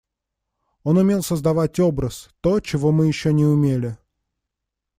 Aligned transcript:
Он 0.81 0.97
умел 0.97 1.21
создавать 1.21 1.79
образ, 1.79 2.31
то, 2.41 2.59
чего 2.59 2.91
мы 2.91 3.05
еще 3.07 3.31
не 3.33 3.45
умели. 3.45 3.99